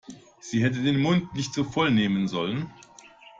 [0.39, 2.73] Sie hätte den Mund nicht so voll nehmen sollen.